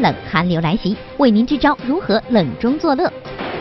[0.00, 3.12] 冷，寒流来袭，为您支招如何冷中作乐。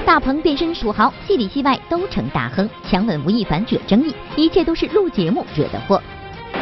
[0.06, 6.02] 大鹏变身土豪，戏里戏外都成大亨，强吻吴亦凡惹争议，一切都是录节目惹的祸。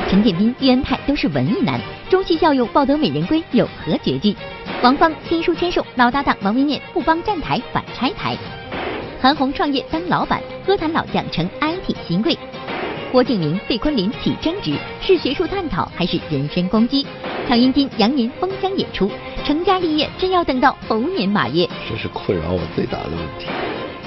[0.10, 4.36] 陈建斌、于恩泰都是文艺男，中戏校友抱得美人归有何绝技？
[4.84, 8.36] 王芳新书签售，老搭档王维念不帮站台反拆台。
[9.22, 12.38] 韩红创业当老板，歌坛老将成 IT 新贵。
[13.12, 17.06] 郭敬明、费昆凌起争执，是学术探讨还是人身攻击？
[17.48, 19.10] 唐英金、杨年封箱演出，
[19.46, 21.68] 成家立业真要等到猴年马月？
[21.90, 23.46] 这是困扰我最大的问题。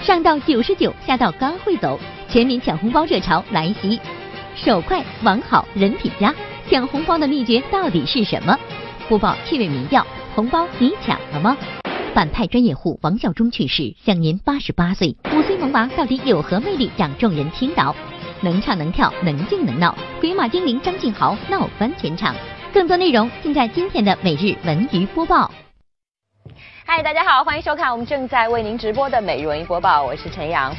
[0.02, 3.98] 上到九十九，下到刚会走，全民抢红包热潮来袭。
[4.54, 6.34] 手快网好人品佳，
[6.70, 8.56] 抢红包的秘诀到底是什么？
[9.08, 11.56] 播报趣味民调，红包你抢了吗？
[12.12, 15.16] 反派专业户王孝忠去世，享年八十八岁。
[15.32, 17.96] 五岁萌娃到底有何魅力让众人倾倒？
[18.42, 22.34] 能唱能跳能静能闹，鬼马精灵张静豪闹翻全场。
[22.72, 25.50] 更多内容尽在今天的每日文娱播报。
[26.86, 30.74] 嗨，大家好，欢迎收看我们正在为您直播的每日文娱播报，我是陈阳。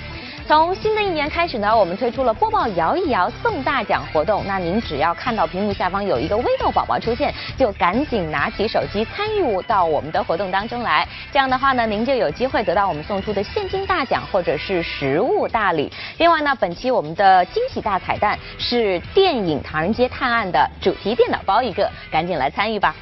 [0.52, 4.44] 从新的一年开始呢，我们推出了播报摇一摇送大奖活动。
[4.46, 11.08] 那您只要看到屏幕下方有一个微豆宝宝出现，就赶紧拿起手机参与到我们的活动当中来。
[11.32, 15.90] 这样的话呢，您就有机会得到我们送出的现金大奖或者是实物大礼。
[16.18, 22.94] 另外呢，本期我们的惊喜大彩蛋是电影《唐人街探案》的主题电脑包一个，赶紧来参与吧。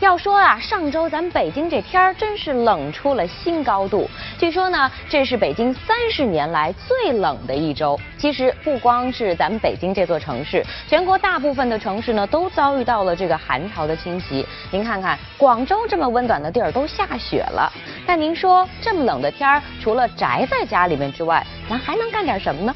[0.00, 4.08] 要说啊，上周咱们北京这天儿真是冷出了新高度。
[4.38, 8.00] 据说呢，这是北京三十年来最冷的一周。
[8.16, 14.46] 其实不光是咱们北京这座城市，全国大部分的城市呢都遭遇到了这个寒潮的侵袭。
[14.70, 17.70] 您看看，广州这么温暖的地儿都下雪了。
[18.06, 22.74] 但您说这么冷的天儿，除了宅在家里面之外，咱还能干点什么呢？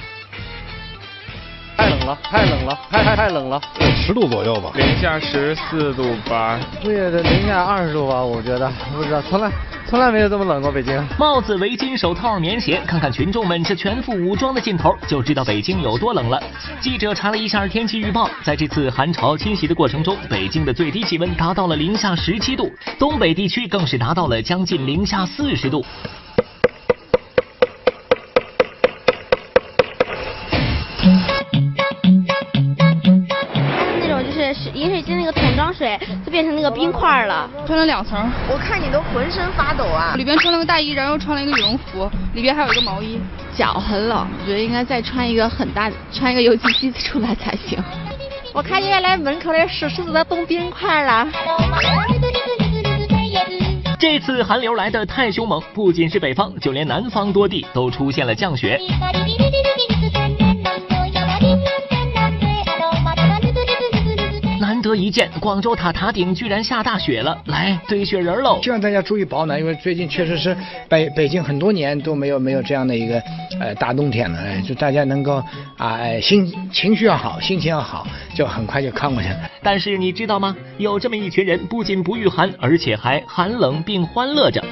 [1.77, 3.61] 太冷了，太冷了，太太太冷了，
[3.97, 9.51] 十度左右吧，零下十四度吧，对的，零下二十度吧，我觉得，不知道，从来
[9.87, 11.03] 从来没有这么冷过北京。
[11.19, 16.41] 帽子、围巾、手套、棉鞋，看看群众们这全副武装的劲头，就知道北京有多冷了。
[16.81, 25.85] 记者查了一下天气预报，在这次寒潮侵袭的过程中，北京的最低气温达到了零下十七度，东北地区更是达到了将近零下四十度。
[36.65, 38.19] 个冰块了，穿了两层。
[38.51, 40.15] 我看你都浑身发抖啊！
[40.17, 43.21] 里边穿了个大衣，然后穿了一个羽绒服，里边还有一个毛衣。
[43.55, 47.79] 脚很冷，我觉得应该再穿一个很大，穿一个游击机出来才行。
[48.55, 51.29] 我看应该来门口的石狮子在冻冰块了。
[53.99, 58.81] 这次寒流来的太凶猛，不仅是北方，就连南方多地都出现了降雪。
[64.61, 68.61] 难得一见，广州塔塔顶居然下大雪了，来堆雪人喽！
[68.63, 70.57] 希望大家注意保暖，因为最近确实是
[70.89, 73.21] 北北京很多年都没有没有这样的一个
[73.61, 75.43] 呃大冬天了，哎，就大家能够
[75.77, 79.37] 啊心情绪要好，心情要好，就很快就看过去了。
[79.63, 80.57] 但是你知道吗？
[80.79, 84.63] 有这么一群人，不仅不御寒，而且还寒冷并欢乐着。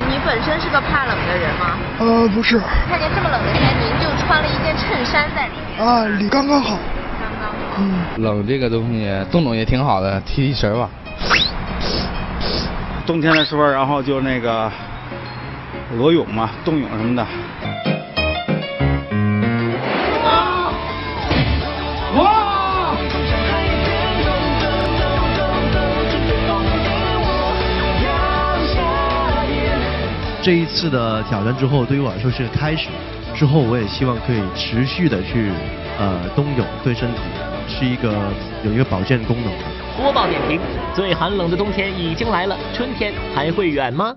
[0.00, 1.76] 你本身是个怕冷的人吗？
[2.00, 2.58] 呃，不是。
[2.88, 5.86] 看见这么冷的天，您就穿了一件衬衫在里面。
[5.86, 6.78] 啊，里刚刚好。
[7.80, 10.90] 嗯，冷这个东西冻冻也挺好的，提提神吧。
[13.06, 14.70] 冬天的时候，然后就那个
[15.96, 17.24] 裸泳嘛，冬泳什么的。
[20.24, 20.72] 哇！
[22.16, 22.96] 哇！
[30.42, 32.88] 这一次的挑战之后，对于我来说是个开始。
[33.34, 35.52] 之后我也希望可以持续的去
[35.98, 37.20] 呃冬泳，对身体。
[37.68, 38.12] 是一个
[38.64, 39.64] 有一个保健功能的。
[39.96, 40.60] 播报点评：
[40.94, 44.14] 最寒冷的冬天已经来了，春天还会远吗？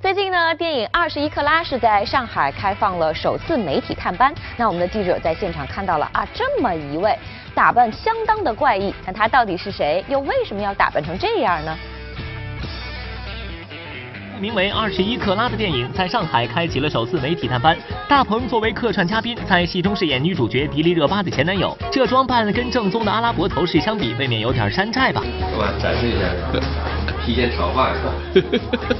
[0.00, 4.34] 最近呢，电影《二十一克拉》是在上海开放了首次媒体探班。
[4.56, 7.16] 那我们的记者在现场看到了啊，这么一位
[7.54, 10.04] 打扮相当的怪异，那他到底是谁？
[10.08, 11.74] 又为什么要打扮成这样呢？
[14.40, 17.76] 名为《二十一克拉》的电影在上海开启了首次媒体探班。
[18.08, 21.76] 大鹏作为客串嘉宾，在戏中饰演女主角迪丽热巴的前男友。
[21.92, 25.22] 这装扮跟正宗的阿拉伯头饰相比，未免有点山寨吧？
[25.54, 25.72] 我吧？
[25.80, 26.26] 展示一下，
[27.24, 28.12] 披肩长发是吧？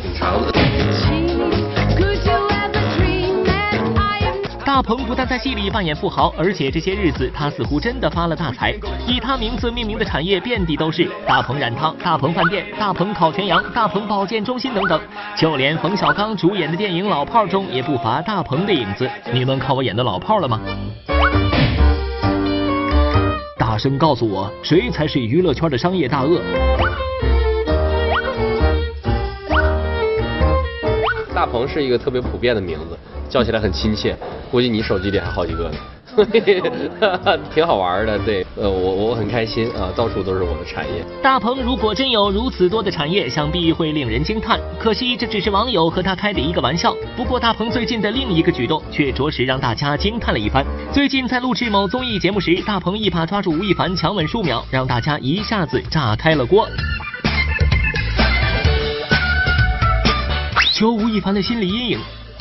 [0.03, 1.64] 挺长的。
[4.75, 8.75] 大鹏不但在戏里扮演富豪而且这些日子他似乎真的发了大财。
[9.07, 15.01] 以他名字命名的产业遍地都是大鹏染汤大鹏饭店大鹏烤全羊大鹏保健中心等等。
[15.37, 20.61] 就连冯小刚主演的电影老炮儿中也不乏大鹏的影子你们看我演的老炮儿了吗？
[23.57, 26.43] 大声告诉我谁才是娱乐圈的商业大鳄？
[31.33, 32.99] 大鹏是一个特别普遍的名字。
[33.29, 34.17] 叫起来很亲切，
[34.51, 35.77] 估计你手机里还好几个呢。
[37.53, 41.05] 挺好玩的，对，呃，我我很开心啊，到处都是我的产业。
[41.21, 44.61] 大鹏如果真有如此多的产业，想必会令人惊叹。
[44.79, 46.95] 可惜这只是网友和他开的一个玩笑。
[47.17, 50.65] 不过大鹏最近的另一个举动却着实让大家惊叹了一番。
[50.93, 56.69] 最近在录制某综艺节目时，大鹏一把抓住吴亦凡强吻数秒，让大家一下子炸开了锅。
[60.73, 61.99] 求吴亦凡的心理阴影，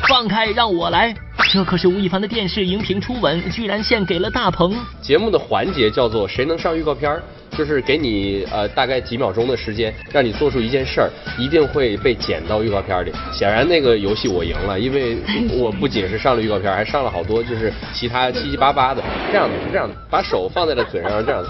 [0.08, 1.14] 放开让我来。
[1.52, 4.76] 这可是吴亦凡的电视荧屏初吻，居然献给了大鹏。
[5.02, 7.20] 节目的环节叫做谁能上预告片
[7.52, 13.12] 就是给你呃大概几秒钟的时间，让你做出一件事儿，一定会被剪到预告片里。
[13.32, 15.18] 显然那个游戏我赢了，因为
[15.56, 19.04] 我不仅是上了预告片，还上了好多就是其他七七八八的。
[19.32, 21.50] 这样的，是这样的，把手放在了嘴上，这样的。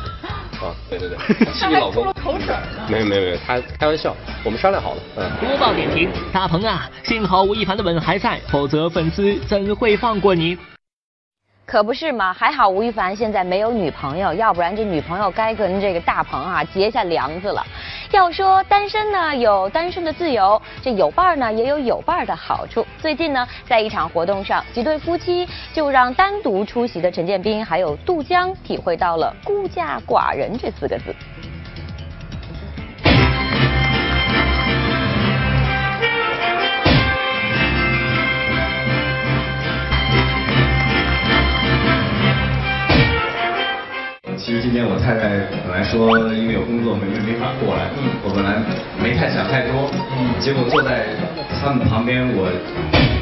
[0.64, 1.18] 啊，对对对，
[1.54, 2.06] 气你 老公。
[2.14, 2.56] 口水
[2.88, 5.02] 没有没有没有，他开玩笑，我们商量好了。
[5.18, 5.30] 嗯。
[5.40, 10.58] 播报点评：大鹏啊，幸好吴亦凡的吻还在，否则粉丝怎会放过你？
[11.66, 17.66] 可不是嘛，还好吴亦凡现在没有女朋友，要不然这女朋友该跟这个大鹏啊结下梁子了。
[18.12, 22.86] 要说单身呢，有单身的自由；这有伴儿呢，也有有伴儿的好处。
[23.00, 31.16] 最近呢，在一场活动上，几对夫妻就让单独出席的陈建斌还有杜江体会到了“孤家寡人”这四个字。
[44.44, 48.60] 其实今天我太太本来说因为有工作没没法过来，嗯我本来
[49.02, 51.06] 没太想太多，嗯结果坐在
[51.62, 52.52] 他们旁边，我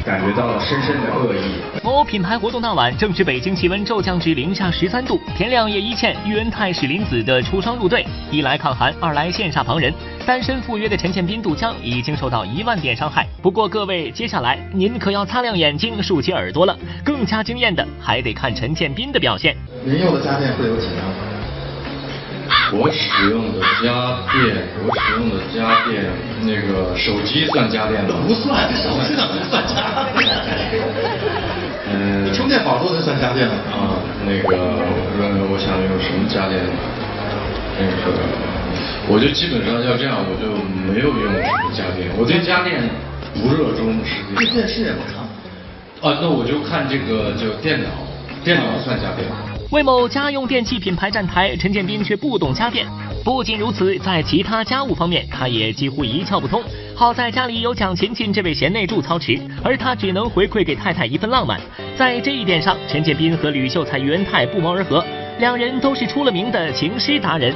[0.04, 1.62] 感觉到了深深的恶意。
[1.84, 9.94] 某品牌活动当晚，正值北京气温骤降至零下十三度，田亮也一欠喻恩泰史林子的出双入对，一来抗寒，二来羡煞旁人。
[10.26, 13.24] 单身赴约的陈建斌、杜江已经受到一万点伤害。
[13.40, 16.76] 不过各位，接下来您可要擦亮眼睛、竖起耳朵了。
[17.04, 19.56] 更加惊艳的，还得看陈建斌的表现。
[19.84, 21.11] 年幼的家电会有几样？
[22.72, 26.08] 我使用的家电，我使用的家电，
[26.40, 28.16] 那个手机算家电吗？
[28.26, 30.32] 不算，手机怎么算家电？
[31.92, 33.54] 嗯，充电宝都能算家电吗？
[33.70, 34.56] 啊，那个，
[35.52, 36.58] 我想用什么家电？
[37.78, 38.18] 那个。
[39.08, 40.48] 我就基本上要这样，我就
[40.88, 42.80] 没有用什么家电，我对家电
[43.34, 44.54] 不热衷，实际上。
[44.54, 45.20] 电视也不看。
[46.00, 47.90] 啊，那我就看这个就电脑，
[48.42, 49.28] 电脑算家电。
[49.72, 52.86] 为某家用电器品牌站台，陈建斌却不懂家电。
[53.24, 56.62] 不仅如此，在其他家务方面，他也几乎一窍不通。
[56.94, 61.58] 好在家里有蒋勤勤这位贤内助操持，而他只能回馈给太太一份浪漫。
[61.96, 65.02] 在这一点上，陈建斌和吕秀才、于恩泰不谋而合，
[65.38, 67.54] 两人都是出了名的情诗达人。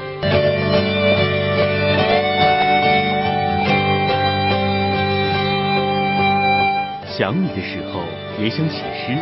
[7.06, 8.00] 想你的时候，
[8.42, 9.18] 也想写诗，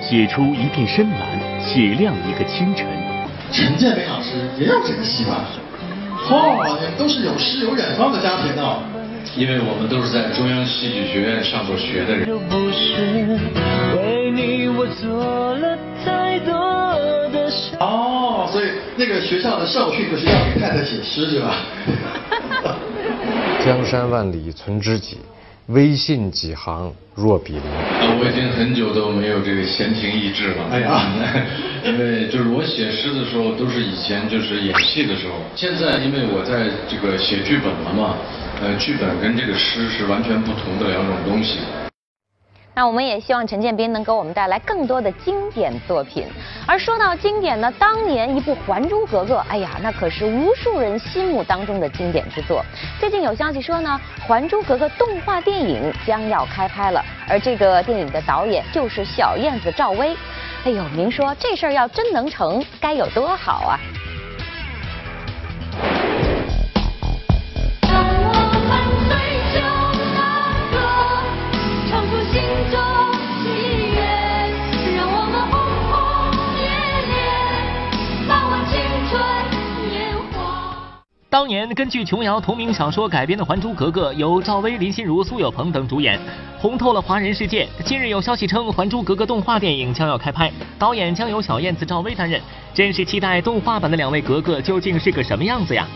[0.00, 1.18] 写出一片深蓝，
[1.64, 2.86] 写亮一个清晨。
[3.52, 5.38] 陈建斌老师也有这个习惯。
[6.28, 8.78] 哦，你们都是有诗有远方的家庭呢。
[9.36, 12.28] 因为我们都是在中央戏剧学院上过学的人。
[17.78, 18.64] 哦，所以
[18.96, 21.56] 那个学校的校训就是要给太太写诗，是吧？
[23.64, 25.18] 江山万里存知己。
[25.66, 27.62] 微信几行若比邻。
[27.62, 30.64] 啊，我已经很久都没有这个闲情逸致了。
[30.70, 31.12] 哎呀，
[31.86, 38.16] 因为就是我写诗的时候都是以前就是演戏的时候，现在因为我在这个写剧本了嘛，
[38.60, 41.58] 呃，剧本跟这个诗是完全不同的两种东西。
[42.74, 46.24] 那我们也希望陈建斌能给我们带来更多的经典作品。
[46.66, 52.64] 而说到经典呢，当年一部《还珠格格》，哎呀，那可是无数人心目当中的经典之作。
[52.98, 60.16] 最近有消息说呢，《还珠格格》动画电影将要开拍了，而这个电影的导演就是小燕子赵薇。
[60.64, 63.80] 哎呦，您说这事儿要真能成，该有多好啊！
[81.40, 86.20] 当年根据琼瑶同名小说改编的《还珠格格》，由赵薇、林心如、苏有朋等主演，
[86.58, 87.66] 红透了华人世界。
[87.82, 92.38] 近日有消息称，《还珠格格》动画电影将要开拍，导演将由小燕子赵薇担任。
[92.74, 95.88] 真是期待动画版的两位格格究竟是个什么样子呀？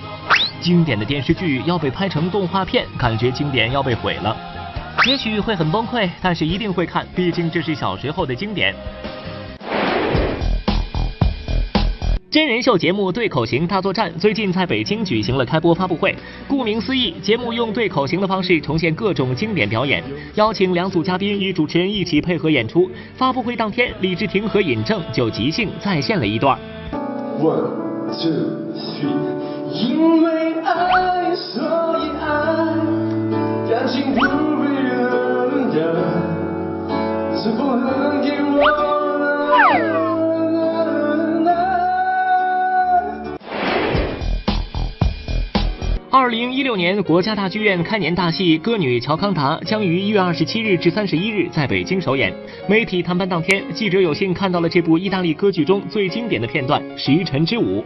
[0.62, 4.34] 经典的电视剧要被拍成动画片，感觉经典要被毁了。
[5.06, 8.74] 也许会很崩溃，但是一定会看，毕竟这是小时候的经典。
[12.34, 16.12] 真人秀节目《对口型大作战》最近在北京举行了开播发布会。
[16.48, 20.02] 顾名思义，节目用对口型的方式重现各种经典表演，
[20.34, 22.90] 邀请两组嘉宾与主持人一起配合演出。
[23.14, 26.58] 发布会当天，李治廷和尹正就即兴再现了一段。
[27.38, 27.70] One,
[28.10, 29.14] two, three。
[29.72, 32.34] 因为爱，所以爱，
[33.70, 35.78] 感情不会冷的，
[37.36, 40.13] 是否能给我？
[46.16, 52.32] 二零一六年国家大剧院开年大戏《歌女乔康达》将于一月二十七日至三十一日在北京首演。
[52.68, 57.84] 媒体谈判当天，记者有幸看到了这部意大利歌剧中最经典的片段《时辰之舞》。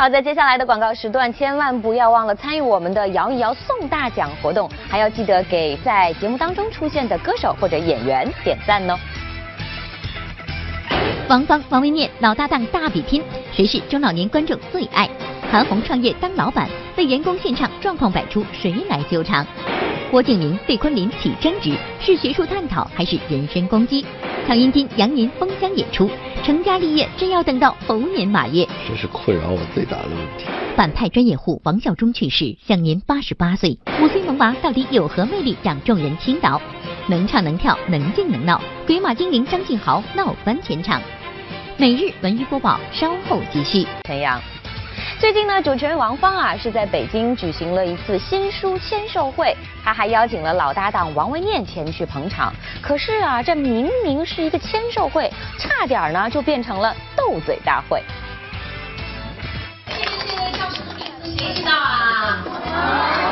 [0.00, 8.96] 好，在接下来的广告时段，千万不要忘了参与我们的摇一摇送大奖活动，还要记得给在节目当中出现的歌手或者演员点赞哦。
[11.28, 13.20] 王芳、王维念老搭档大比拼，
[13.52, 15.10] 谁是中老年观众最爱？
[15.50, 19.44] 韩红创业当老板，为员工献唱，状况百出，谁来救场？
[20.10, 24.06] 郭敬明对昆凌起争执，是学术探讨还是人身攻击？
[24.46, 26.10] 唐英金、杨宁封箱演出，
[26.42, 28.66] 成家立业真要等到猴年马月？
[28.88, 30.46] 这是困扰我最大的问题。
[30.74, 33.78] 反派专业户王孝忠去世，享年八十八岁。
[34.00, 36.58] 五岁萌娃到底有何魅力让众人倾倒？
[37.06, 41.02] 能唱能跳能静能闹，鬼马精灵张敬豪闹翻全场。
[41.76, 43.86] 每日文娱播报，稍后继续。
[44.04, 44.40] 陈阳。
[45.18, 52.52] 最近呢，主持人王芳啊是在北京举行了一次新书签售会，他还邀请了老搭档王文念前去捧场。
[52.80, 58.00] 可是啊，这明明是一个签售会，差点呢就变成了斗嘴大会。
[59.88, 63.27] 谢谢教师的名字谁知道啊？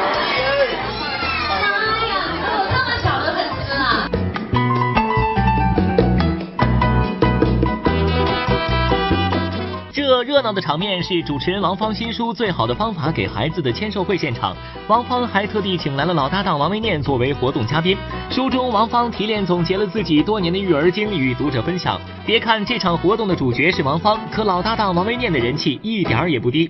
[10.26, 14.56] 热闹的场面是主持人王芳新书《最好的方法给孩子》的签售会现场。
[14.88, 17.97] 王芳还特地请来了老搭档王维念作为活动嘉宾。
[18.28, 22.00] 书中，王芳提炼总结了自己多年的育儿经与读者分享。
[22.26, 26.68] 别看这场活动的主角是王芳，可老搭档王维念的人气一点儿也不低。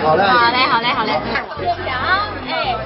[0.00, 1.20] 好嘞，好嘞，好嘞，好嘞。
[2.46, 2.76] 哎。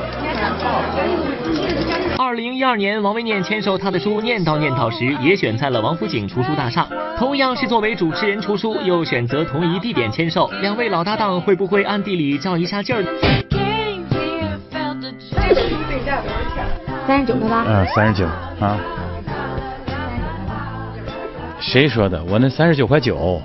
[2.19, 6.85] 二零一二年，王维念签售他的书《念叨念叨》时，也选在了王府井图书大厦。
[7.17, 13.05] 同样是作为主持人出书，又选择同一地点签售，两位老搭档会不会暗地里较一下劲儿？
[15.31, 16.67] 这个书定价多少钱？
[17.07, 17.65] 三十九块八。
[17.69, 18.77] 嗯，三十九啊。
[21.61, 22.21] 谁说的？
[22.25, 23.41] 我那三十九块九。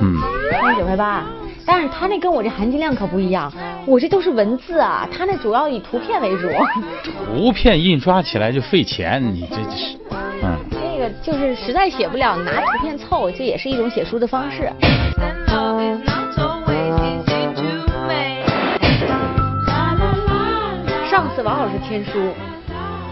[0.00, 0.16] 嗯。
[0.50, 1.22] 三十九块八。
[1.64, 3.52] 但是他那跟我这含金量可不一样，
[3.86, 6.48] 我这都是文字啊，他那主要以图片为主。
[7.24, 9.96] 图片印刷起来就费钱，你这是，
[10.42, 10.56] 嗯。
[10.70, 14.70] 这个就是实在写不了，拿图片凑，这也是一种写书的方式。
[21.10, 22.32] 上次王老师签书，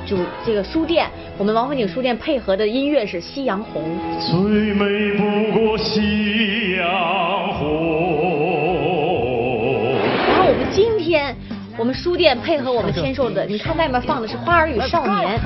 [0.06, 3.82] 就这个书店，我们王府井书店配合的音乐是《夕阳红》。
[4.30, 8.09] 最美不过夕阳红。
[11.10, 11.34] 天
[11.76, 15.36] 我们书店配合我们签售的，你看外面放的是《花儿与少年》。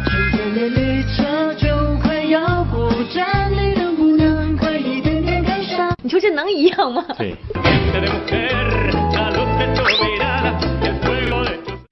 [6.02, 7.02] 你说这能一样吗？
[7.16, 7.34] 对。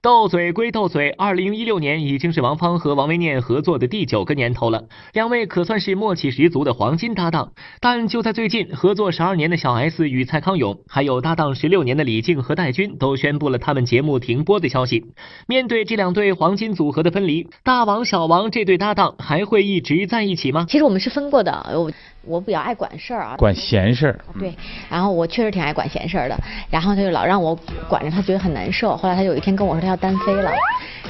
[0.03, 4.83] 斗嘴归斗嘴，二零一六年已经是王芳和王维念合作的第九个年头了，
[5.13, 7.53] 两位可算是默契十足的黄金搭档。
[7.79, 15.05] 但就在最近，合作十二年的小 S 与蔡康永，还有搭档十六年的李静和戴军，都宣布了他们节目停播的消息。
[15.47, 20.65] 面对这两对黄金组合的分离，大王小王这对搭档还会一直在一起吗？
[20.67, 21.89] 其实我们是分过的，我
[22.25, 24.19] 我比较爱管事儿啊，管闲事儿。
[24.39, 24.53] 对，
[24.89, 26.37] 然后我确实挺爱管闲事儿的，
[26.69, 27.57] 然后他就老让我
[27.89, 28.95] 管着，他觉得很难受。
[28.95, 29.97] 后来他有一天跟我说他要。
[30.03, 30.51] 单飞了，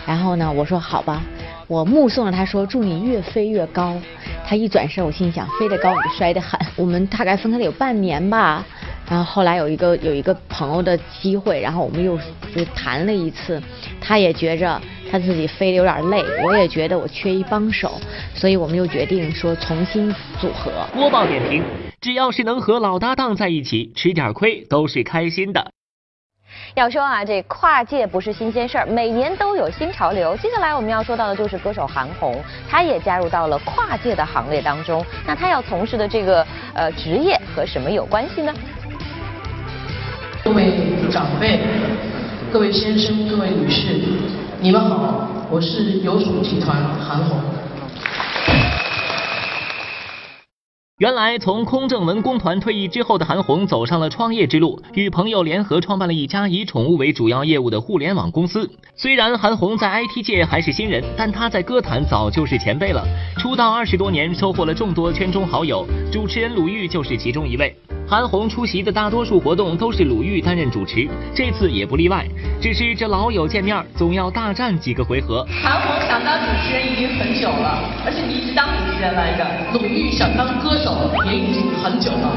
[0.06, 1.20] 然后呢，我说好吧，
[1.66, 4.00] 我目送着他说祝你越飞越高。
[4.46, 6.60] 他一转身，我心想飞得高你就摔得很。
[6.76, 8.64] 我们大概分开了有半年吧，
[9.14, 12.18] 然后后来有一个有一个朋友的机会，然后我们又
[12.56, 13.62] 就谈了一次。
[14.02, 18.02] 他也觉着他自己飞得有点累，我也觉得我缺一帮手，
[18.34, 20.72] 所以我们又决定说重新组合。
[20.96, 21.64] 播报点评：
[22.02, 25.70] 只要是能和老搭档在一起，吃点亏都是开心的。
[26.74, 30.36] 要说啊，这跨界不是新鲜事儿，每年都有新潮流。
[30.38, 35.06] 接下来我们要说到的就是歌手韩红，她也加入到了跨界的行列当中。
[35.28, 36.44] 那她要从事的这个
[36.74, 38.52] 呃职业和什么有关系呢？
[40.44, 40.74] 各位
[41.10, 41.58] 长辈、
[42.52, 44.02] 各位先生、各位女士，
[44.60, 47.40] 你们好，我是有属集团韩红。
[50.98, 58.70] 原来，从空政文工团退役之后的韩红走上了创业之路，与朋友联合创办了一家以宠物为主要业务的互联网公司。
[58.98, 63.02] 虽然韩红在 IT 界还是新人，但她在歌坛早就是前辈了。
[63.38, 67.74] 出道二十多年，收获了众多圈中好友，主持人鲁豫就是其中一位。
[68.14, 72.24] 韩红出席的大多数活动都是鲁豫担任主持，这次也不例外。
[72.62, 75.44] 只是这老友见面，总要大战几个回合。
[75.64, 79.42] 韩红想当主持人已经很久了，而且你一直当主持人来着。
[79.74, 82.30] 鲁豫想当歌手也已经很久了。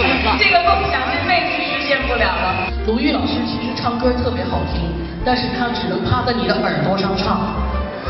[0.40, 2.72] 这个梦想这辈子实现不了了。
[2.86, 4.88] 鲁豫老师其实唱歌特别好听，
[5.22, 7.44] 但是他只能趴在你的耳朵上唱，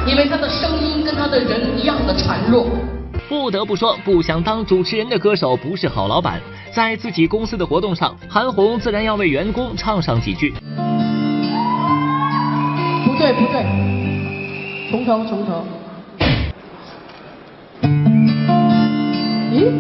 [0.07, 2.71] 因为他的声音跟他的人一样的孱弱。
[3.29, 6.41] 不得不说，不想当主持人的歌手不是好老板。
[6.73, 10.55] 在自己公司的活动上，韩红自然要为员工唱上几句。
[13.05, 13.67] 不对不对，
[14.91, 15.65] 从头从头。
[19.53, 19.71] 咦？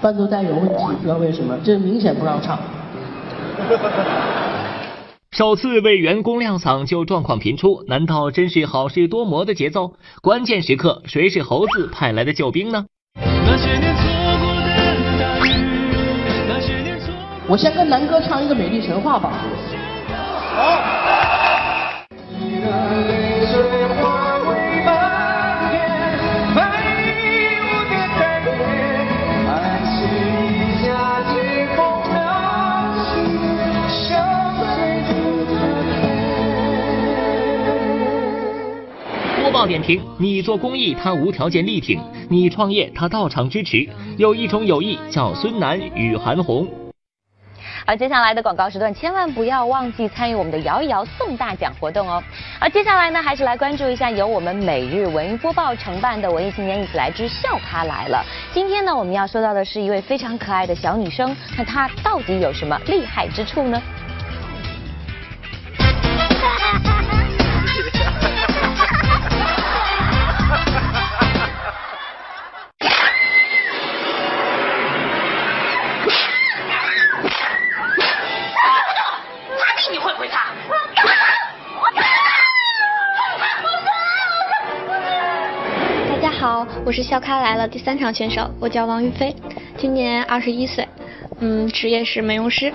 [0.00, 2.58] 伴奏带有问题，不知道为什么，这明显不让唱。
[5.38, 9.92] 首次为员工亮嗓就状况频出，难道真是好事多磨的节奏？
[10.20, 12.86] 关键时刻，谁是猴子派来的救兵呢？
[17.46, 19.44] 我先跟南哥唱一个《美丽神话》吧。
[22.18, 23.27] 播
[39.68, 42.00] 点评：你做公益，他无条件力挺；
[42.30, 43.86] 你创业，他到场支持。
[44.16, 46.66] 有一种友谊叫孙楠与韩红。
[47.84, 52.22] 而接下来的广告时段，千万不要忘记参与我们的摇一摇送大奖活动哦。
[52.58, 58.24] 而接下来呢，还是来关注一下由我们每日文娱播报承办的文艺青年一起来之笑咖来了。
[58.52, 63.82] 今天呢，我们要说到的是一位非常可爱的小女生，那她到底有什么厉害之处呢？
[79.90, 80.52] 你会不会擦？
[86.12, 89.34] 大家好，我是笑咖来了第三场选手，我叫王玉飞，
[89.78, 90.86] 今年二十一岁，
[91.40, 92.70] 嗯，职业是美容师。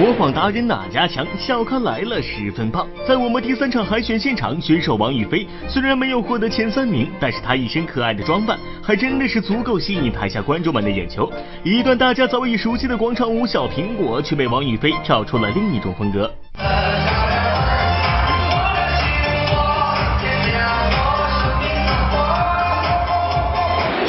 [0.00, 1.26] 模仿达人哪家强？
[1.38, 2.88] 笑咖来了十分棒。
[3.06, 11.30] 在我们第三场海选现场，选手王雨飞虽然没有获得前三名，但是她一身可爱的装扮，还真的是足够吸引台下观众们的眼球。
[11.62, 16.32] 一段大家早已熟悉的广场舞小苹果，却被王雨飞跳出了另一种风格。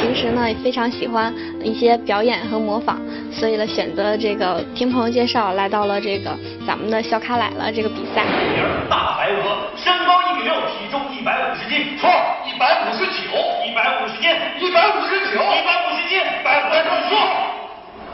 [0.00, 2.98] 平时呢也非常喜欢一些表演和模仿，
[3.32, 6.30] 所以呢选择这个听朋友介绍来到了这个
[6.66, 8.22] 咱们的小卡来了这个比赛。
[8.22, 11.96] 名大白鹅，身高一米六，体重一百五十斤。
[11.98, 12.08] 错，
[12.46, 16.76] 一百五十九，一百五十斤，一百五十九，一百五十斤，一百五十
[17.08, 17.18] 错。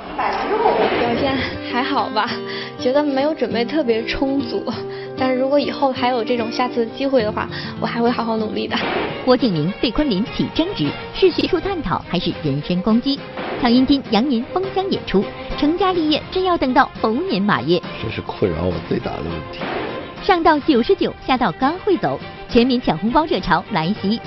[0.08, 0.58] 一百六，
[0.98, 1.36] 表现
[1.72, 2.28] 还好吧？
[2.78, 4.64] 觉得没有准备特别充足，
[5.18, 7.48] 但是如果以后还有这种下次的机会的话，
[7.80, 8.76] 我还会好好努力的。
[9.24, 13.18] 郭敬明对昆凌起争执，是学术探讨还是人身攻击？
[13.60, 15.24] 曹云金、杨颖封箱演出，
[15.58, 17.82] 成家立业真要等到猴年马月。
[18.02, 19.58] 这是困扰我最大的问题。
[20.22, 24.20] 上到九十九，下到刚会走，全民抢红包热潮来袭。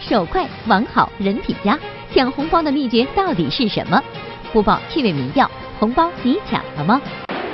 [0.00, 1.78] 手快、网好、人品佳，
[2.12, 4.02] 抢红包的秘诀到底是什么？
[4.52, 7.00] 播报趣味民调，红包你抢了吗？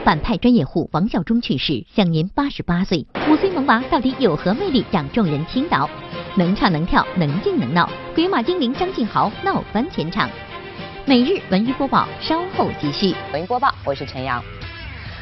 [0.05, 3.05] 反派专业户王孝忠去世，享年八十八岁。
[3.29, 5.89] 五岁萌娃到底有何魅力让众人倾倒？
[6.37, 10.29] 能唱能跳，能静能闹，鬼马精灵张峻豪闹翻全场。
[11.05, 13.15] 每日文娱播报，稍后继续。
[13.33, 14.43] 文娱播报，我是陈阳。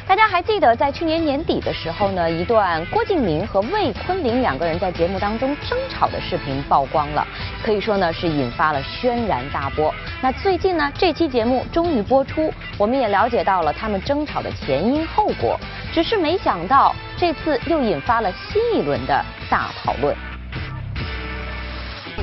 [0.07, 7.27] 大家还记得在去年年底的时候呢，一段郭敬明和魏坤林两个人在节目当中争吵的视频曝光了，
[7.61, 9.93] 可以说呢是引发了轩然大波。
[10.21, 15.59] 那最近呢，这期节目终于播出，我们也了解到了他们争吵的前因后果。
[15.93, 20.15] 只是没想到这次又引发了新一轮的大讨论。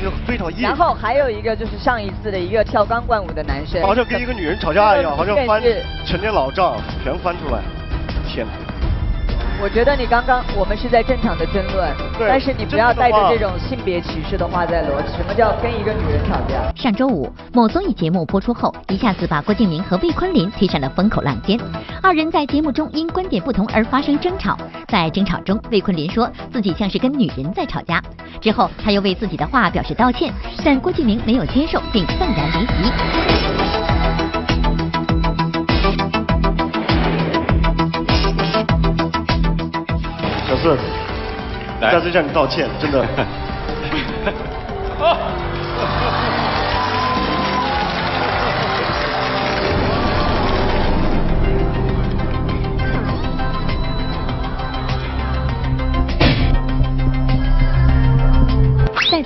[0.05, 0.61] 就非常硬。
[0.61, 5.63] 然后还有一个就是上一次的一个跳钢管舞的男生，好像跟一个女人吵架一样，好像翻
[6.05, 7.61] 陈年老账全翻出来。
[8.29, 8.74] 天哪！
[9.65, 15.17] 我觉得你刚刚我们是在正常的争论，但是你不要带着这种性别歧视的话在逻辑。
[15.17, 16.71] 什么叫跟一个女人吵架？
[16.77, 21.59] 上周五，某综艺节目播出后，一下子把郭敬明和魏坤林推上了风口浪尖。
[22.03, 24.55] 二人在节目中因观点不同而发生争吵，
[24.87, 28.03] 在争吵中，魏坤林说自己像是跟女人在吵架，
[28.43, 30.31] 之后他又为自己的话表示道歉，
[30.63, 33.84] 但郭敬明没有接受并愤然离席。
[40.65, 40.83] 小四，
[41.79, 43.05] 下次向你道歉，真的。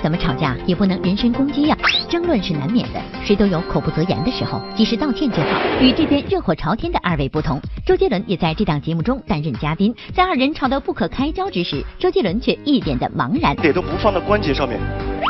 [0.01, 1.77] 怎么吵架也不能人身攻击呀、
[2.09, 5.61] 争论是难免的，谁都有口不择言的时候，及时道歉就好。
[5.81, 13.55] 与这边热火朝天的二位不同，周杰伦也在这档节目中担任嘉宾，在二人吵得不可开交之时，周杰伦却一脸的茫然。
[13.63, 14.79] 也都不放到关节上面，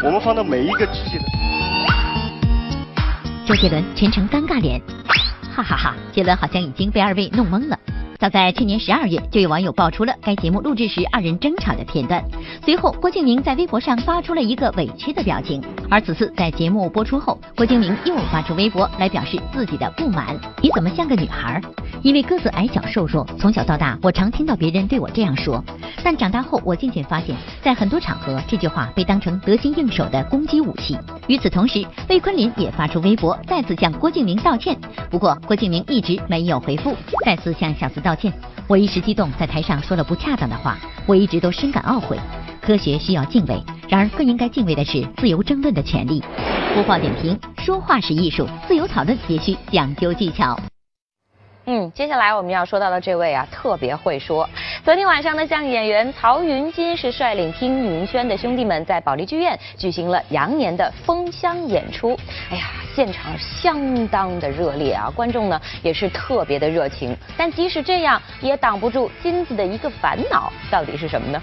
[0.06, 1.26] 我们放到每一个机器的。
[3.46, 4.80] 周杰伦全程尴尬脸，
[5.56, 5.96] 哈哈哈！
[6.12, 7.78] 杰伦好像已经被二位弄懵了。
[8.20, 12.22] 早在去年十二月，就有网友爆出了该节目录制时二人争吵的片段。
[12.66, 15.64] 随后，郭敬明在微博上发出了一个委屈的表情。
[15.90, 21.60] 而此次在节目播出后，郭敬明又发出微博来表示自己的不满：“你怎么像个女孩？
[22.04, 25.64] 因为个子矮小瘦弱，从小到大我常听到别人对我这样说。
[26.04, 30.98] 但长大后，我渐渐发现，在很多场合，这句话被当成得心应手的攻击武器。
[31.28, 34.78] 与此同时，魏坤林也发出微博，再次向郭敬明道歉。
[35.10, 38.32] 不过，郭敬明一直没有回复，再次向小四道歉。
[38.68, 42.18] 我一时激动，在台上说了不恰当的话，我一直都深感懊悔。
[42.62, 46.24] 科学需要敬畏，然而更应该敬畏的是自由争论的权利。
[46.76, 50.56] 播报点评：说话是艺术，自由讨论也需讲究技巧。
[51.66, 54.48] 嗯，接下来我们要说到的这位啊，特别会说。
[54.84, 62.16] 昨天晚上呢，相声演员曹云金是率领听云轩的兄弟们在保利剧院举行了羊年的封箱演出。
[62.52, 67.18] 哎呀，现场相当的热烈啊，观众呢也是特别的热情。
[67.36, 71.42] 但即使这样，也挡不住金子的一个烦恼，到底是什么呢？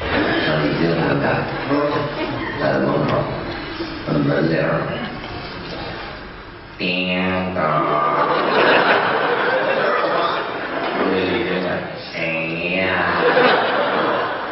[0.00, 1.24] 上一节我干，
[2.60, 3.10] 在门口
[4.08, 4.82] 摁门铃儿，
[6.76, 6.84] 叮
[7.54, 7.58] 当，
[10.98, 11.68] 屋里里边的
[12.12, 12.82] 谁呀？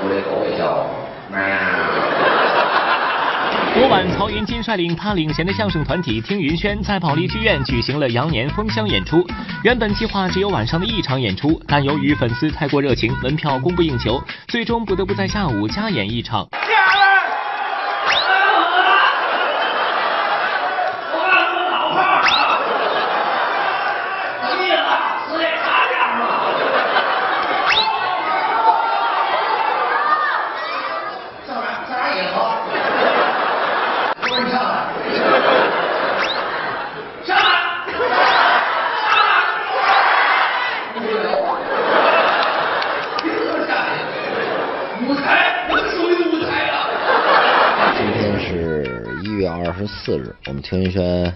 [0.03, 0.87] 屋里狗叫，
[1.31, 1.39] 喵。
[3.75, 9.27] 昨晚，曹云金率领他领衔的相声团体听云轩在保利剧院举行了羊年封箱演出。
[9.65, 16.47] 原本计划只有晚上的一场演出，但由于粉丝太过热情，门票供不应求，最终不得不在下午加演一场。
[45.05, 46.87] 舞台，我手里的舞台啊！
[47.97, 51.35] 今天是一月二十四日，我们听云轩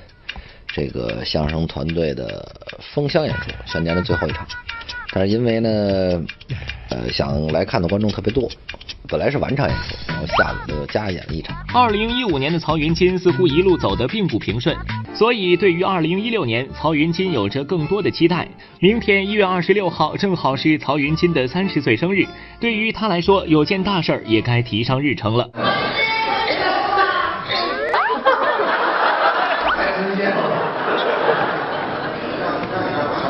[0.69, 2.47] 这个相声团队的
[2.95, 4.47] 封箱演出，全年的最后一场。
[5.13, 5.71] 但是因为呢，
[6.91, 8.49] 呃，想来看的观众特别多，
[9.09, 11.57] 本来是晚场演出，然后下午就加演了一场。
[11.75, 14.77] 二零一五年的曹云金似乎一路走得并不平顺，
[15.15, 18.47] 所以对于二零一六年，曹云金有着更多的期待。
[18.81, 22.27] 明天一月二十六号正好是曹云金的三十岁生日，
[22.61, 25.49] 对于他来说，有件大事儿也该提上日程了。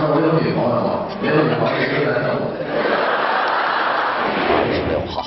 [0.08, 2.42] 我有女朋友了，没有女朋友谁来等我？
[4.72, 5.26] 十六号，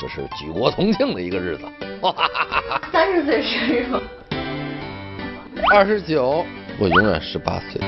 [0.00, 1.66] 这是举国同庆的一个日子。
[2.90, 4.00] 三十岁生日吗？
[5.74, 6.42] 二十九，
[6.78, 7.78] 我永远十八岁。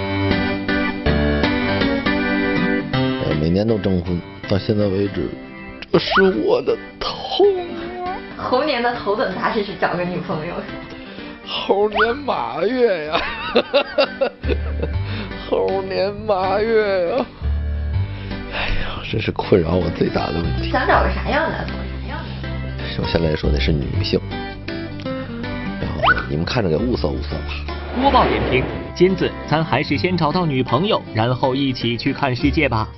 [3.25, 5.31] 呃，每年都征婚，到现在为止，
[5.91, 6.11] 这是
[6.45, 7.47] 我的头。
[8.37, 10.53] 猴年的头等大事是找个女朋友。
[11.47, 13.19] 猴年马月呀，
[15.49, 17.27] 猴年马月呀，
[18.53, 20.71] 哎呀，这是困扰我最大的问题。
[20.71, 21.67] 想找个啥样的？
[22.99, 23.03] 啥样的？
[23.03, 24.21] 首先来说的是女性，
[25.07, 27.75] 然后你们看着给物色物色吧。
[28.01, 32.89] 播报点评：金子，咱还是先找到女朋友，然后一起去看世界吧。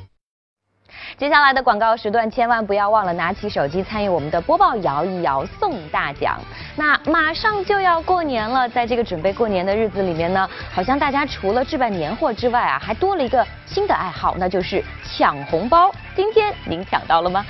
[1.18, 6.40] 接下来的广告时段，千万不要忘了拿起手机参与我们的播报摇一摇送大奖。
[6.76, 15.94] 那马上就要过年了，在这个准备过年的日子里面呢，好像大家除了置办年货之外啊，还多了一个新的爱好，那就是抢红包。
[16.16, 17.44] 今天您抢到了吗？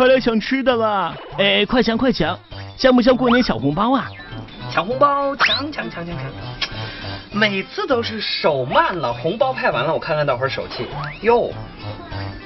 [0.00, 1.14] 快来抢吃的啦！
[1.36, 2.34] 哎，快抢快抢，
[2.74, 4.08] 像不像过年抢红包啊？
[4.72, 6.24] 抢红包，抢抢抢抢抢！
[7.30, 10.88] 每次都是手慢了，红包派完了，我看看大伙儿手气。
[11.20, 11.52] 哟，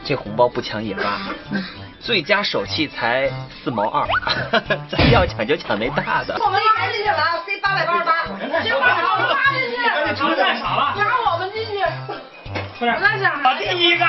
[0.04, 1.20] 这红包不抢也罢，
[2.02, 3.30] 最佳手气才
[3.62, 4.04] 四毛二，
[4.90, 6.36] 咱要抢就抢那大的。
[6.44, 8.12] 我们一排进去了啊，C 八百八十八，
[8.64, 9.76] 行吧，我们拉进去。
[10.16, 11.23] 车太少了，然后我们进去。
[12.80, 14.04] 来下，打第一个，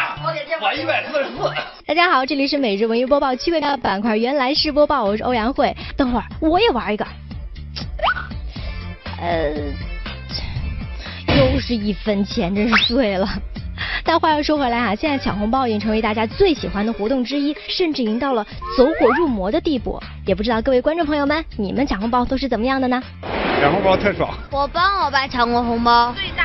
[0.60, 1.38] 我一百四十四。
[1.86, 5.76] 大家好，这里是每日文娱播报趣味的板块，原来是播报，我是欧阳慧。
[5.96, 7.06] 等会儿我也玩一个，
[9.22, 9.54] 呃，
[11.38, 13.30] 又是一分钱，真是醉了。
[14.04, 18.44] 但话又说回来啊，现在抢红包已经成为大家最喜欢的活动之一，甚至已经到了
[18.76, 20.02] 走火入魔的地步。
[20.26, 23.02] 也不知道各位观众朋友们，你们抢红包都是怎么样的呢？
[23.62, 24.34] 抢红包特爽。
[24.52, 26.45] 我帮我爸抢过红包，最大？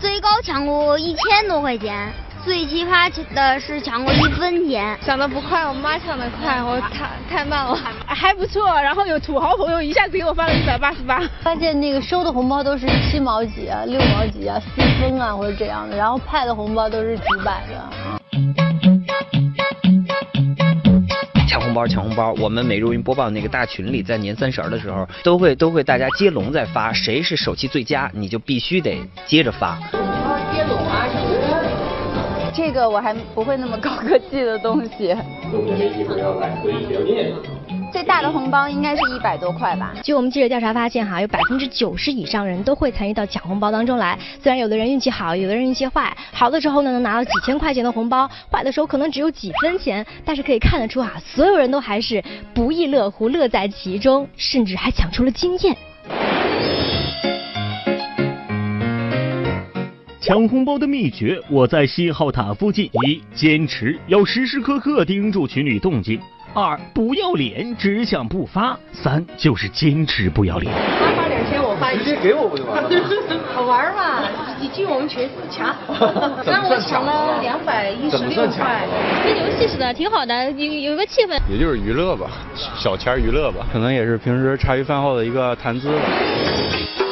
[0.00, 2.12] 最高抢过一千多块钱。
[2.44, 7.74] 最奇葩的是抢过一分钱，抢的不快，我妈抢的快，我太太慢了，
[8.06, 8.78] 还不错。
[8.82, 18.73] 然后有土豪朋友一下子给我发了一百八十八，发现那个收的红包都是七毛几啊、六毛几啊、四分啊或者这样的，然后派的红包都是几百的。
[21.74, 22.32] 红包，抢红包！
[22.34, 29.76] 我们每日云播报那个大群里，在年三十的时候，都会都会大家接龙在发，谁是手气最佳，你就必须得接着发。
[30.52, 32.52] 接龙啊什么的。
[32.54, 35.08] 这个我还不会那么高科技的东西。
[35.50, 37.32] 中国媒体朋友来回忆留念。
[37.94, 39.94] 最大的红包应该是一百多块吧。
[40.02, 44.18] 据我们记者调查发现，哈，有百分之九十以上人都会参与到抢红包当中来。
[44.42, 52.20] 虽然有的人运气好，有的人运气坏，好的时候呢能拿到几千块钱的红包，坏的时候可能只有几分钱，但是可以看得出啊，所有人都还是
[52.52, 55.76] 不亦乐乎，乐在其中，甚至还抢出了经验。
[60.20, 62.86] 抢红包的秘诀，我在信号塔附近。
[63.06, 66.18] 一、坚持，要时时刻刻盯住群里动静；
[66.54, 70.72] 二、不要脸，只想不发；三就是坚持不要脸。
[71.00, 72.88] 他发两千，我发一千，直接给我不就完了？
[73.52, 74.22] 好玩嘛，
[74.60, 75.74] 一进我们群抢。
[76.46, 78.86] 让我抢了两百一十六块。
[79.24, 81.36] 跟游戏似的，挺好的，有有个气氛。
[81.50, 82.30] 也就是娱乐吧，
[82.76, 87.03] 小钱娱乐吧，可能也是平时茶余饭后的一个谈资吧。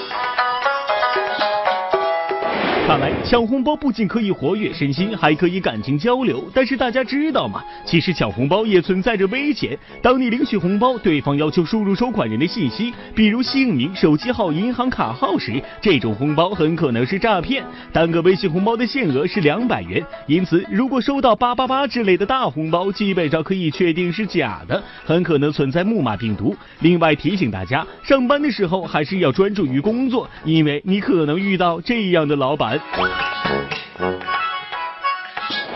[2.84, 6.44] 看来抢红包不仅可以活跃身心，还可以感情交流。
[6.52, 7.62] 但是大家知道吗？
[7.86, 9.78] 其实抢红包也存在着危险。
[10.02, 17.64] 当你领取红包，对方要求输入收款人的信息，比如姓名、手机号、银行卡号时，这种红包很可能是诈骗。
[17.92, 26.54] 单个微信红包的限额是两百元，因此如果收到八八八之类的大红包，基本上可以确定是假的，很可能存在木马病毒。
[26.80, 32.71] 另外提醒大家，上班的时候还是要专注于工作，因为你可能遇到这样的老板。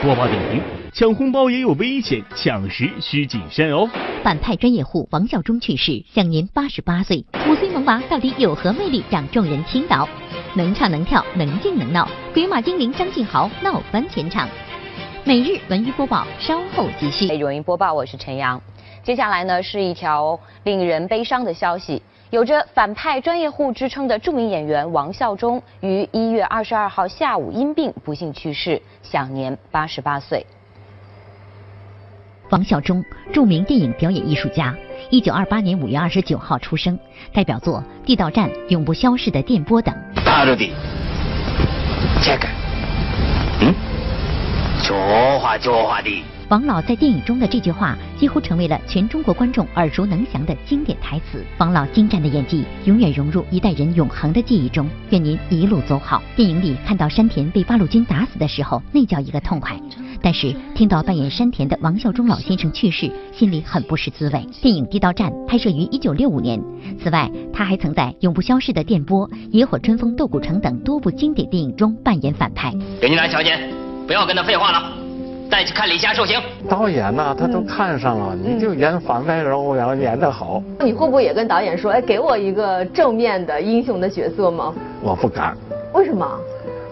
[0.02, 3.88] 播报点评：抢红包也有危险，抢时需谨慎哦。
[4.22, 7.24] 反派专业户王孝忠去世，享年八十八岁。
[7.48, 10.08] 五岁萌娃到底有何魅力让众人倾倒？
[10.54, 14.48] 能唱能跳，能静能闹，鬼马精灵张晋豪闹翻全场。
[15.24, 17.26] 每日文娱播报，稍后继续。
[17.26, 18.60] 每日文娱播报，我是陈阳。
[19.02, 22.02] 接下来呢是一条令人悲伤的消息。
[22.30, 30.44] 有着反派专业户之称的著名演员王孝忠于一月二十二号下午因病不幸去世，享年八十八岁。
[32.50, 34.74] 王孝忠，著名电影表演艺术家，
[35.10, 36.98] 一九二八年五月二十九号出生，
[37.32, 39.94] 代表作《地道战》《永不消逝的电波》等。
[40.24, 40.68] 大陆的，
[42.22, 42.48] 这个，
[43.60, 43.74] 嗯，
[44.80, 46.35] 说话说话的。
[46.48, 51.44] 王老在电影中的这句话几乎成为了全中国观众耳熟能详的经典台词。
[51.58, 54.88] 王老精湛的演技永远融入一代人永恒的记忆中。
[55.10, 56.22] 愿您一路走好。
[56.36, 59.76] 电影里看到山田被八路军打死的时候，那叫一个痛快。
[60.22, 64.46] 但是听到扮演山田的王孝忠老先生去世，心里很不是滋味。
[64.62, 66.60] 电影《地道战》拍摄于一九六五年。
[67.02, 72.72] 此外，他还曾在《永不消逝的电波》《野火春风斗古城》等多部经典电影中扮演反派。
[73.00, 73.58] 袁金兰小姐，
[74.06, 75.05] 不要跟他废话了。
[75.50, 76.40] 再去看李霞受刑。
[76.68, 80.62] 导演呐、他都看上了，你就演反派人物，然后演得好。
[80.80, 84.74] 你会不会也跟导演说，哎，给我一个正面的英雄的角色吗？
[85.02, 85.56] 我不敢，
[85.94, 86.26] 为什么？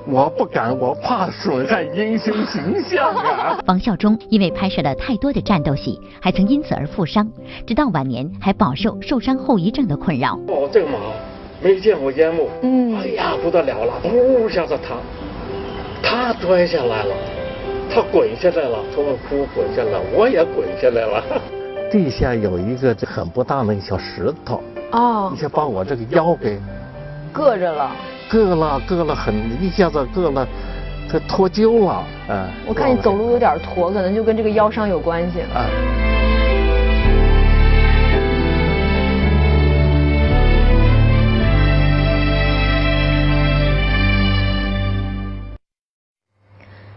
[0.07, 3.59] 我不敢，我怕损害英雄形象啊。
[3.67, 7.27] 王孝忠因为拍摄了太多的战斗戏，还曾因此而负伤，
[7.67, 10.39] 直到晚年还饱受受伤后遗症的困扰。
[10.49, 10.99] 哦，这个马
[11.63, 14.95] 没见过烟幕，嗯，哎呀不得了了，呜一下子他
[16.03, 17.15] 他摔下来了，
[17.95, 21.23] 他滚下来了，从那哭滚下来，我也滚下来了。
[21.93, 26.59] 地下有一个很不大那个小石头，哦，一下把我这个腰给
[27.33, 27.91] 硌着了。
[28.29, 30.47] 硌了，硌了很，一下子硌了，
[31.09, 32.49] 它脱臼了，嗯。
[32.67, 35.43] 我看你走路有点驼，可能就跟这个腰伤有关系。
[35.55, 35.65] 啊。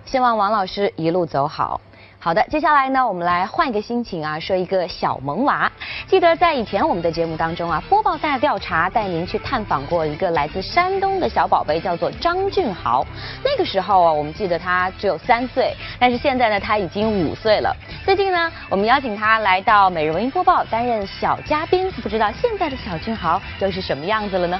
[0.07, 1.81] 希望王老师一路走好。
[2.17, 5.69] 好的，接下来呢，我们来换一个心情啊，说一个小萌娃。
[6.07, 13.05] 记得在以前我们的节目当中啊，播报大调查带您去探访过一个来自山东的小宝贝，叫做张俊豪。
[13.43, 17.75] 那个时候啊，我们记得他只有三岁，但是现在呢，他已经五岁了。
[18.05, 24.59] 最近呢，我们邀请他来到每日文艺播报担任小嘉宾，不知道现在的小俊豪又是什么样子了呢？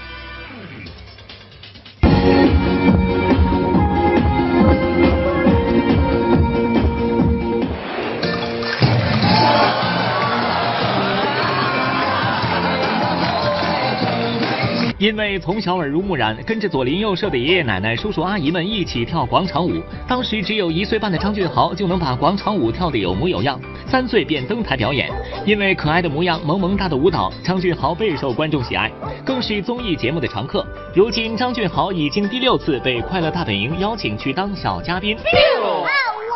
[14.98, 19.80] 因为从小耳濡目染，跟着左邻右舍的爷爷奶奶、叔叔阿姨们一起跳广场舞。
[20.08, 25.08] 当时只有一岁半的张俊豪就能把广场舞跳得有模有样，三岁便登台表演。
[25.46, 28.92] 因为可爱的模样、萌萌哒的舞蹈，张俊豪备受观众喜爱，
[29.24, 30.66] 更是综艺节目的常客。
[30.96, 35.16] 如今，张俊豪已经第六次被《快乐大本营》邀请去当小嘉宾。
[35.16, 36.34] 爸爸，我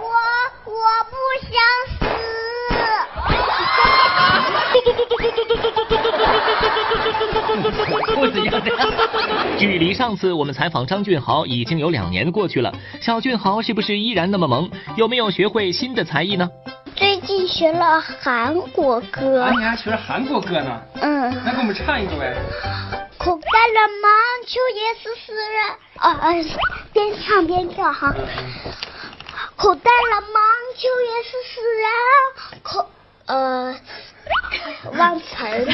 [0.00, 0.14] 我
[0.72, 1.52] 我不想
[1.98, 2.08] 死。
[4.72, 6.16] 嘟嘟嘟嘟嘟嘟嘟嘟嘟嘟嘟嘟嘟
[6.88, 9.58] 嘟嘟嘟嘟啊，我我我不想死。
[9.58, 14.70] 距离上次我们采访张俊豪已经有两年过去了，小俊豪是不是依然那么萌？
[14.96, 16.48] 有没有学会新的才艺呢？
[16.96, 19.42] 最近学了韩国歌。
[19.42, 20.80] 啊，你还学了韩国歌呢？
[21.00, 21.42] 嗯。
[21.44, 22.36] 那给我们唱一个呗。
[23.18, 24.08] 口袋了盲
[24.46, 25.44] 球也是死人。
[25.96, 26.32] 啊啊，
[26.92, 28.14] 边唱边跳哈。
[29.56, 30.38] 口袋了盲
[30.76, 32.62] 球也是死人。
[32.62, 32.90] 口
[33.26, 33.74] 呃。
[35.00, 35.72] 忘词儿了。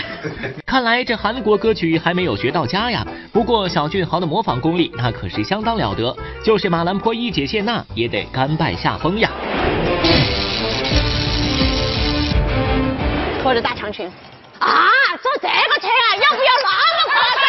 [0.65, 3.05] 看来这韩国歌曲还没有学到家呀。
[3.33, 9.29] 不过小俊豪的模仿功力那可是相当了得，就是马兰坡一姐谢娜也得甘拜下风呀。
[13.43, 14.09] 拖着大长裙
[14.59, 14.89] 啊，
[15.21, 17.45] 坐这个车啊，要不要那么夸张？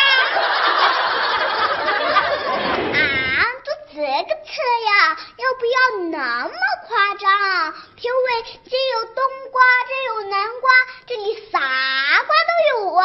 [2.93, 4.51] 啊，坐这个车
[4.87, 4.89] 呀，
[5.37, 5.77] 要不要
[6.11, 6.51] 那么
[6.87, 7.73] 夸张？
[7.97, 8.27] 评委
[8.63, 9.21] 这有冬
[9.51, 10.71] 瓜，这有南瓜，
[11.05, 11.59] 这里啥
[12.25, 13.03] 瓜都有啊！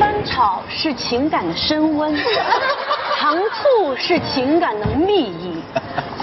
[0.00, 2.16] 翻炒是情感的升温，
[3.18, 5.62] 糖醋是情感的蜜意，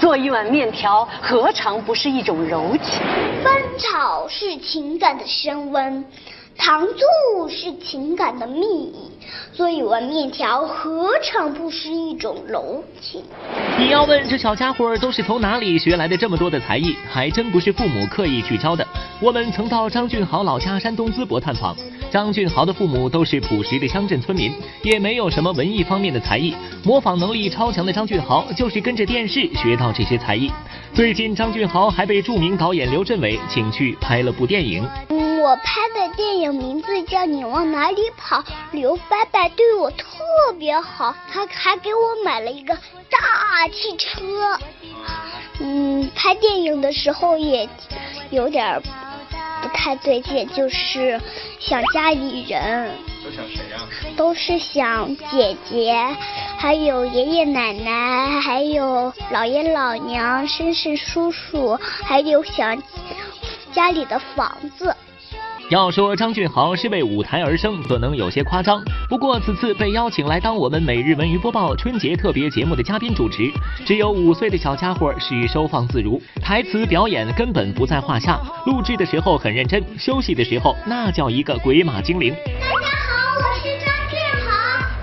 [0.00, 3.00] 做一碗面条何尝不是一种柔情？
[3.44, 6.04] 翻炒是情感的升温，
[6.56, 9.10] 糖醋是情感的蜜意。
[9.52, 13.22] 做一碗面条何尝不是一种柔情？
[13.78, 18.86] 你要问这小家伙都是从哪里学来的这么多的才艺，还真不是父母刻意去教的。
[19.20, 21.76] 我们曾到张俊豪老家山东淄博探访，
[22.10, 30.50] 张俊豪的父母都是朴实的乡镇村民，也没有什么文艺方面的才艺，模仿能力超强的张俊豪就是跟着电视学到这些才艺。
[30.94, 34.82] 最近张俊豪还被著名导演刘镇伟请去拍了部电影。
[35.42, 38.38] 我拍的电影名字叫《你往哪里跑》，
[38.70, 40.06] 刘伯伯对我特
[40.56, 42.78] 别好，他还给我买了一个
[43.10, 44.56] 大汽车。
[45.58, 47.68] 嗯，拍电影的时候也
[48.30, 48.80] 有点
[49.62, 51.20] 不太对劲，就是
[51.58, 52.92] 想家里人。
[53.24, 53.80] 都想谁呀？
[54.16, 56.16] 都是想姐姐，
[56.56, 62.80] 还有爷爷奶奶，还有姥爷老娘、婶婶叔叔，还有想
[63.72, 64.94] 家里的房子。
[65.68, 68.82] 要说张俊豪是为舞台而生，可能有些夸张。
[69.08, 73.50] 不过此次被邀请来当我们每日文娱播报春节特别节目的嘉宾主持，
[73.86, 78.38] 只有五岁的小家伙是收放自如，台词表演根本不在话下。
[78.66, 82.34] 录制的时候很认真，休息的时候那叫一个鬼马精灵。
[82.60, 84.50] 大家好，我是张俊豪，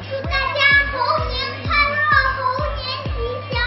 [0.04, 0.62] 祝大家
[0.92, 1.34] 猴年
[1.66, 1.98] 快乐，
[2.38, 2.40] 猴
[2.76, 3.18] 年吉
[3.50, 3.58] 祥，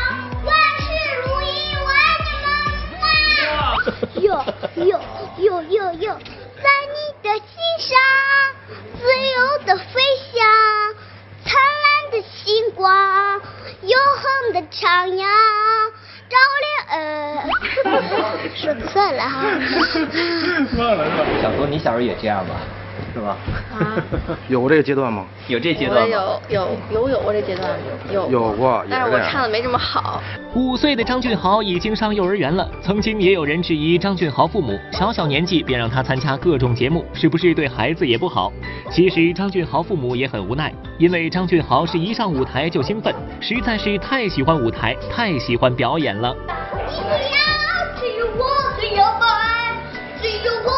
[0.44, 0.86] 万事
[1.18, 1.50] 如意，
[1.82, 3.02] 我爱你们！
[3.02, 3.82] 哇
[4.20, 4.24] 哟
[4.86, 5.00] 哟
[5.40, 6.06] 哟哟哟！
[7.22, 7.42] 的心
[7.78, 7.96] 上，
[8.98, 10.00] 自由的飞
[10.32, 10.44] 翔，
[11.44, 13.40] 灿烂的星光，
[13.82, 15.24] 永恒的徜徉，
[16.28, 16.98] 照亮呃，
[18.56, 19.44] 说错了哈。
[19.92, 20.04] 说
[20.66, 21.06] 错了？
[21.40, 22.56] 小多，你小时候也这样吧？
[23.12, 23.36] 是吧？
[23.78, 23.96] 啊，
[24.48, 25.26] 有过这个阶段吗？
[25.48, 26.06] 有这阶段吗？
[26.08, 27.70] 有有有有过这阶段，
[28.12, 30.22] 有有过，但是我唱的没这么好。
[30.54, 38.52] 五岁的张俊豪已经上幼儿园了，曾经也有人质疑张俊豪父母小小年纪便让他参加各种节目，是不是对孩子也不好？
[38.90, 46.34] 其实张俊豪父母也很无奈，因为张俊豪是一上舞台就兴奋，实在是太喜欢舞台，太喜欢表演了。
[47.96, 48.44] 只有我
[48.78, 49.26] 最摇摆，
[50.20, 50.70] 只有我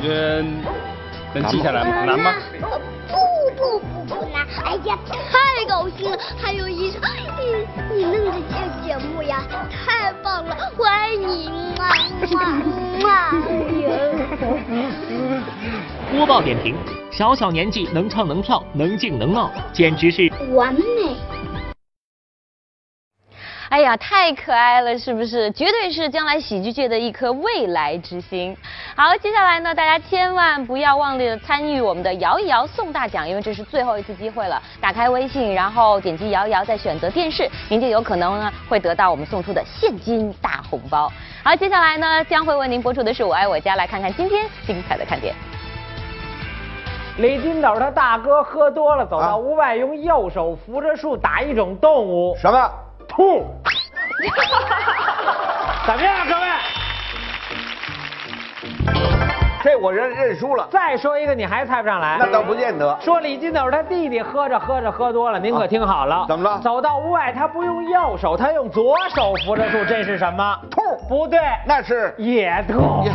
[0.00, 0.14] 你觉
[1.34, 2.04] 能记下来吗？
[2.04, 2.34] 难吗？
[2.60, 2.68] 不
[3.56, 6.16] 不不不难，哎呀，太高兴了！
[6.40, 7.00] 还有一首，
[7.90, 11.82] 你你弄的这节目呀，太棒了，我爱你，么
[12.30, 12.38] 么
[13.02, 13.08] 么！
[13.48, 13.90] 哎呀。
[16.12, 16.76] 播报点评：
[17.10, 21.16] 小小年纪能唱能跳能静能闹，简直是完美。
[23.68, 25.50] 哎呀，太可爱了，是不是？
[25.52, 28.56] 绝对是将来喜剧界的一颗未来之星。
[28.96, 34.60] 好，接下来呢，大家千万不要忘记了参与我们的摇一摇送大奖，因为这是最后一次机会了。
[34.80, 41.12] 打开微信，然后点击摇一摇，再选择电视，您就有可能呢会得到我们送出的现金大红包。
[41.44, 45.34] 好，接下来呢将会为您播出的是《我爱我家》，来看看今天精彩的看点。
[47.18, 52.34] 李金斗他大哥喝多了，走到屋外，用右手扶着树打一种动物。
[52.40, 52.70] 什么？
[53.08, 53.46] 兔。
[55.86, 56.40] 怎么样，各位？
[59.60, 60.68] 这我认认输了。
[60.70, 62.16] 再说一个，你还猜不上来？
[62.20, 62.96] 那倒不见得。
[63.00, 66.24] 说李金斗他弟弟喝着喝着喝多了，您可听好了。
[66.28, 66.60] 怎么了？
[66.60, 70.58] 走到屋外，他不用右手，他用左手扶着树，这是什么？
[70.70, 70.80] 兔。
[71.08, 73.04] 不对，那是野兔。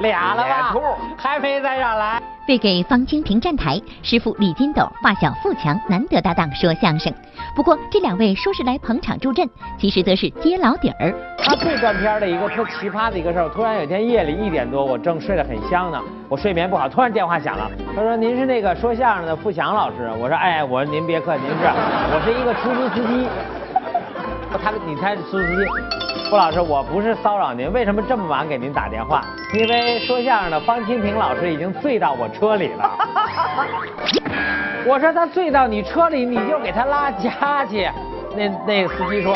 [0.00, 0.72] 俩了吧？
[1.18, 2.22] 还没猜上来。
[2.48, 7.12] 为给方清平站台，师傅李金斗、发小富强难得搭档说相声。
[7.54, 9.46] 不过这两位说是来捧场助阵，
[9.78, 11.14] 其实则是揭老底儿。
[11.38, 23.28] 他最断片的一个特奇葩的一个事儿，突然有一天夜里一点多，我正睡得很香呢，我睡眠不好，突然电话响了，他说您是那个说相声的富强老师，我说哎，我说您别客气，您是，我是一个出租司机。
[24.50, 26.07] 他你猜是出租司机？
[26.28, 29.24] 傅老师，我不是骚扰您，为什么这么晚给您打电话？
[29.54, 32.98] 因为说相声的方清平老师已经醉到我车里了。
[34.86, 37.88] 我说他醉到你车里，你就给他拉家去。
[38.36, 39.34] 那那司机说，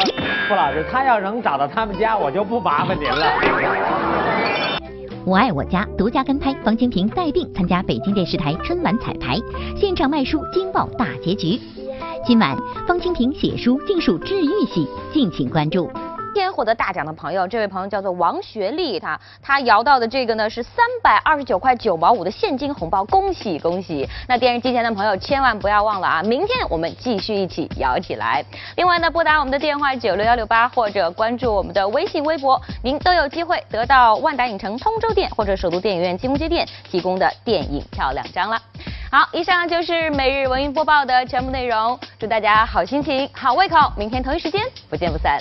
[0.48, 3.26] 傅老师，他要能找到他们家，我就不麻烦您了。
[5.24, 9.38] 我爱我家独家跟拍方清平带病参加北京电视台春晚彩排，
[9.76, 11.58] 现场卖书惊爆大结局。
[12.26, 12.54] 今晚
[12.86, 15.90] 方清平写书尽属治愈系，敬请关注。
[16.34, 24.08] 今天获得大奖的朋友，这位朋友叫做王学丽，他他摇到的这个呢是三百二十九块九毛五的现金红包，恭喜恭喜！
[24.26, 28.42] 那电视机前的朋友千万不要忘了啊，明天我们继续一起摇起来。
[28.76, 38.58] 另外呢，拨打我们的电话九六幺六八或者关注我们的微信微博，您都有机会得到万达影城通州店或者首都电影院金融街店提供的电影票两张了。
[39.10, 45.38] 好，以上就是每日文娱播报的全部内容，祝大家好心情、好胃口，明天同一时间不见不散。